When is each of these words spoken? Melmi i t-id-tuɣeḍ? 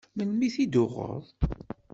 Melmi 0.15 0.45
i 0.47 0.49
t-id-tuɣeḍ? 0.55 1.25